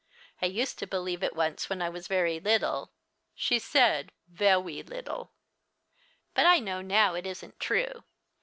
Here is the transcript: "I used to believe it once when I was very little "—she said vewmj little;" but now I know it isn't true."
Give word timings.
"I 0.41 0.47
used 0.47 0.79
to 0.79 0.87
believe 0.87 1.21
it 1.21 1.35
once 1.35 1.69
when 1.69 1.79
I 1.79 1.87
was 1.89 2.07
very 2.07 2.39
little 2.39 2.91
"—she 3.35 3.59
said 3.59 4.11
vewmj 4.33 4.89
little;" 4.89 5.31
but 6.33 6.41
now 6.59 6.77
I 6.77 6.81
know 6.89 7.13
it 7.13 7.27
isn't 7.27 7.59
true." 7.59 8.03